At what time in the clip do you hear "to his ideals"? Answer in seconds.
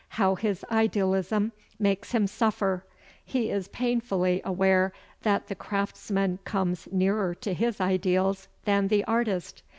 7.35-8.47